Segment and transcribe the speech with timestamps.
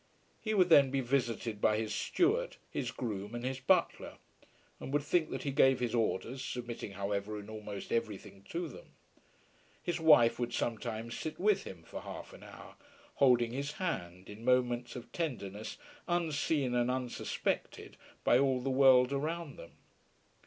[0.41, 4.17] He would then be visited by his steward, his groom, and his butler;
[4.79, 8.67] and would think that he gave his orders, submitting, however, in almost every thing to
[8.67, 8.95] them.
[9.83, 12.77] His wife would sometimes sit with him for half an hour,
[13.17, 15.77] holding his hand, in moments of tenderness
[16.07, 19.73] unseen and unsuspected by all the world around them.